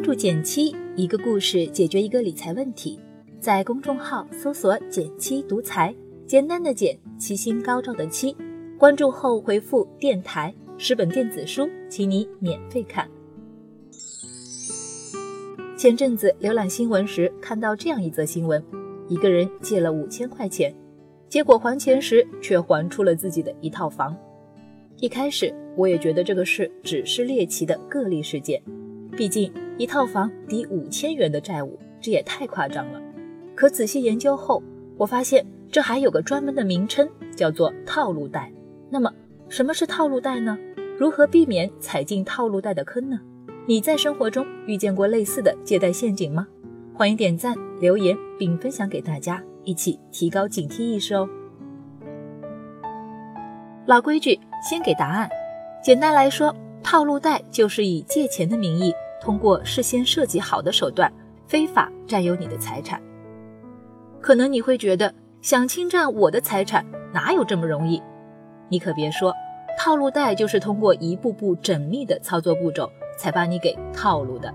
[0.00, 2.98] 关注减七，一个故事解决一个理财问题。
[3.38, 5.94] 在公众号搜索“减七独裁，
[6.26, 8.34] 简单的减，七星高照的七。
[8.78, 13.06] 关注后回复“电台”，十本电子书，请你免费看。
[15.76, 18.64] 前阵子浏览新闻时，看到这样一则新闻：
[19.06, 20.74] 一个人借了五千块钱，
[21.28, 24.16] 结果还钱时却还出了自己的一套房。
[24.96, 28.62] 一开始我也觉得这个事只是猎奇的个例事件，
[29.14, 33.00] 毕竟一套房抵五千元的债务，这也太夸张了。
[33.54, 34.62] 可仔细研究后，
[34.98, 38.52] 我发现这还有个专门的名称，叫做套路贷。
[38.90, 39.10] 那么
[39.48, 40.58] 什么是套路贷呢？
[40.98, 43.18] 如何避免踩进套路贷的坑呢？
[43.64, 46.46] 你在生活中遇见过类似的借贷陷阱吗？
[46.92, 51.26] 欢迎点赞留言并分享给大家，一起提高警惕意识哦。
[53.86, 55.26] 老规矩，先给答案。
[55.82, 61.12] 简单来说，套路贷就是以借钱的名义，通过事先设计好的手段，
[61.46, 63.00] 非法占有你的财产。
[64.20, 68.02] 可能你会觉得，想侵占我的财产哪有这么容易？
[68.68, 69.34] 你可别说，
[69.78, 74.52] 套路贷就是通过一步步缜密的操作步骤，才把你给套路的。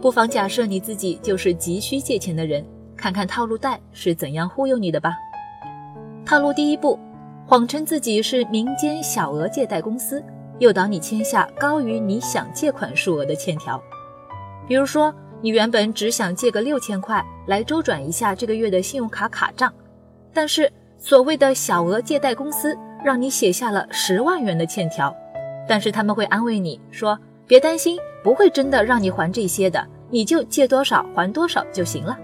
[0.00, 2.64] 不妨假设你自己就是急需借钱的人，
[2.96, 5.14] 看看套路贷是怎样忽悠你的吧。
[6.24, 6.98] 套路第一步。
[7.46, 10.22] 谎称自己是民间小额借贷公司，
[10.58, 13.82] 诱导你签下高于你想借款数额的欠条。
[14.66, 19.72] 比如说，你原本只想借个六千块来周转一下这个月的信用卡卡账，
[20.32, 25.14] 但是所谓的小额借贷公司让你写下了十万元的欠条，
[25.68, 32.18] 但是他们会安慰你说：“别担心，不会真的让你还这些的，你就借多少还多少就行了。”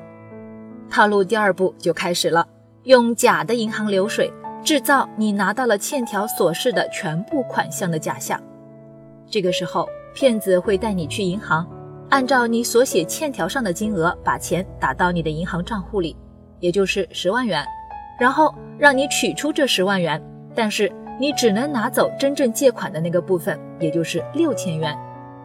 [0.90, 2.46] 套路第二步就开始了，
[2.82, 4.30] 用假的银行流水。
[4.64, 8.42] 制造你拿到了欠条所示的全部款项的假象，
[9.28, 11.68] 这个时候骗子会带你去银行，
[12.08, 16.16] 按照你所写欠条上的金额把钱打到你的银行账户里，
[16.60, 17.62] 也就是十万元，
[18.18, 20.20] 然后让你取出这十万元，
[20.54, 24.96] 但是你只能拿走真正借款的那个部分，也就是六千元，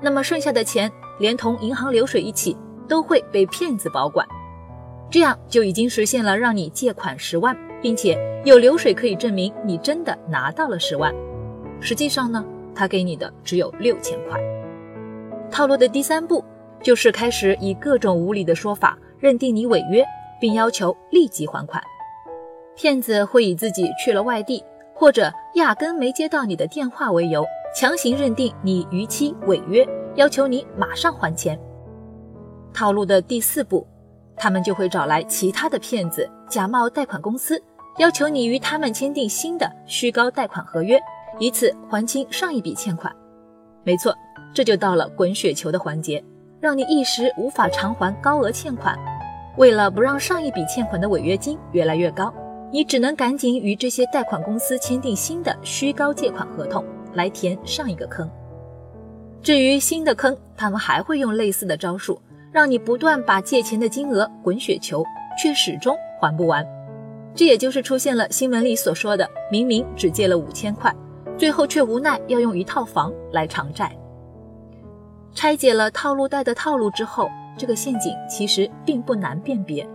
[0.02, 2.56] 那么剩下的钱连同银行流水一起
[2.88, 4.26] 都会被骗子保管，
[5.12, 7.54] 这样就已经实现了让你借款十万。
[7.82, 11.14] 并且有流水可以证明你真的拿到了十万，
[11.80, 14.40] 实际上呢，他给你的只有六千块。
[15.52, 16.44] 套路的第三步
[16.82, 20.06] 就是开始以各种无理的说法认定你违约，
[20.40, 21.82] 并要求立即还款。
[22.76, 24.64] 骗子会以自己去了外地
[24.94, 31.60] 或者压根没接到你的电话为由，强行认定你逾期违约，要求你马上还钱。
[32.74, 33.86] 套路的第四步。
[34.40, 37.62] 他们就会找来其他的骗子，假冒贷款公司，
[37.98, 40.98] 要求你与他们签订新的虚高贷款合约，
[41.38, 43.14] 以此还清上一笔欠款。
[43.84, 44.16] 没错，
[44.54, 46.24] 这就到了滚雪球的环节，
[46.62, 48.98] 让你一时无法偿还高额欠款。
[49.58, 52.34] 为了不让上一笔欠款的违约金越来越高，
[52.72, 58.30] 你只能赶紧与这些贷款公司签订新的虚高借款合同，来填上一个坑。
[59.42, 62.22] 至于新的坑，他们还会用类似的招数。
[62.52, 65.04] 让你不断把借钱的金额滚雪球，
[65.42, 66.66] 却始终还不完，
[67.36, 70.94] 这也就是出现了新闻里所说的，明明只借了五千块，
[71.38, 73.96] 最后却无奈要用一套房来偿债。
[75.34, 79.88] 拆解了套路贷的套路之后，这个陷阱其实并不难辨别。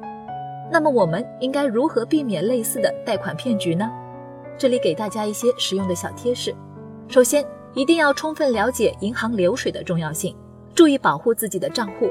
[0.70, 3.90] 那么我们应该如何避免类似的贷款骗局呢？
[4.56, 6.54] 这里给大家一些实用的小贴士。
[7.08, 7.44] 首先，
[7.74, 10.34] 一定要充分了解银行流水的重要性，
[10.72, 12.08] 注意保护自己的账户。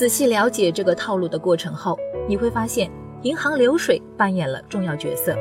[0.00, 1.94] 仔细了解这个套路的过程后，
[2.26, 2.90] 你会发现
[3.20, 5.36] 银行流水扮演了重要角色。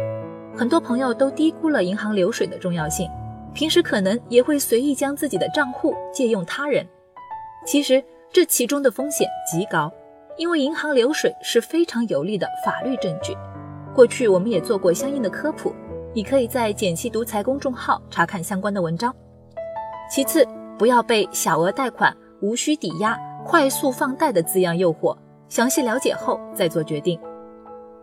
[0.53, 3.09] 很多朋友都低估了银行流水的重要性，
[3.53, 6.85] 平时可能也会随意将自己的账户借用他人。
[7.65, 8.03] 其实
[8.33, 9.89] 这其中的风险极高，
[10.35, 13.33] 因为银行流水是非常有力的法律证据。
[13.95, 15.73] 过去我们也做过相应的科普，
[16.13, 19.15] 你可以在“简七独裁”公众号查看相关的文章。
[20.11, 20.45] 其次，
[20.77, 23.17] 不要被小额贷款、无需抵押。
[23.49, 25.17] 快速放贷的字样诱惑，
[25.47, 27.19] 详细了解后再做决定。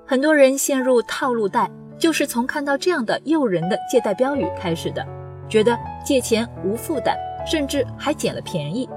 [0.05, 5.07] 很多人陷入套路贷，就是从看到这样的诱人的借贷标语开始的，
[5.49, 7.17] 觉得借钱无负担，
[7.47, 8.89] 甚至还捡了便宜。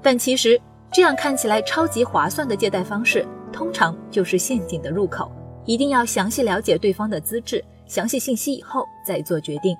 [0.00, 0.58] 但其实
[0.90, 5.30] 这样看起来超级划算的借贷方式，通常就是陷阱的入口。
[5.66, 9.76] 一定要详细了解对方的资质、详细信息以后再做决定。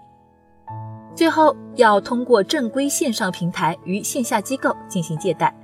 [1.14, 5.54] 最后要通过正规线上平台与线下机构进行借贷。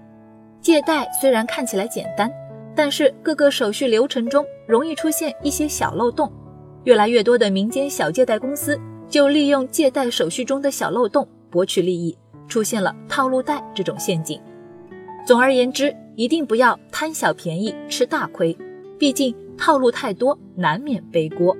[0.60, 2.30] 借贷虽然看起来简单，
[2.74, 6.30] 但是各个手续流程中容易出现一些小漏洞。
[6.84, 8.78] 越来越多的民间小借贷公司
[9.08, 12.16] 就利用借贷手续中的小漏洞博取利益，
[12.48, 14.40] 出现了套路贷这种陷阱。
[15.26, 18.56] 总而言之，一定不要贪小便宜吃大亏，
[18.98, 21.56] 毕竟套路太多，难免背锅。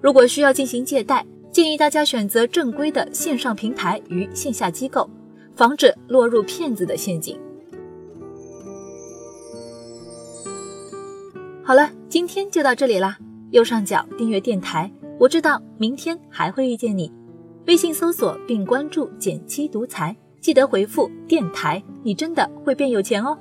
[0.00, 5.08] 如果需要进行借贷，建议大家选择正规的线上平台与线下机构，
[5.54, 7.38] 防止落入骗子的陷阱。
[11.66, 13.18] 好了，今天就到这里啦。
[13.50, 17.12] 右上角订阅电台，我知道明天还会遇见你。
[17.66, 23.36] 微信搜索并关注“减七独裁，记得回复“电台”，你真的会变有钱哦。